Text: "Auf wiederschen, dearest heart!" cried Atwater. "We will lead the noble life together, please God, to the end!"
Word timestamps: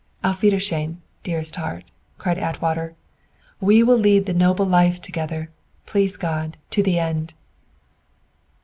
"Auf 0.23 0.41
wiederschen, 0.41 0.95
dearest 1.21 1.57
heart!" 1.57 1.83
cried 2.17 2.39
Atwater. 2.39 2.95
"We 3.59 3.83
will 3.83 3.99
lead 3.99 4.25
the 4.25 4.33
noble 4.33 4.65
life 4.65 4.99
together, 4.99 5.51
please 5.85 6.17
God, 6.17 6.57
to 6.71 6.81
the 6.81 6.97
end!" 6.97 7.35